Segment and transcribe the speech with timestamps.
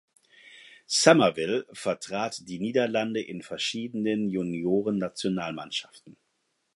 [0.87, 6.17] Summerville vertrat die Niederlande in verschiedenen Juniorennationalmannschaften.